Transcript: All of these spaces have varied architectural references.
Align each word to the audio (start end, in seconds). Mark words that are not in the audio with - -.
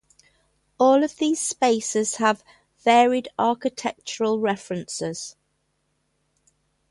All 0.79 1.03
of 1.03 1.17
these 1.17 1.39
spaces 1.39 2.15
have 2.15 2.43
varied 2.83 3.27
architectural 3.37 4.39
references. 4.39 5.35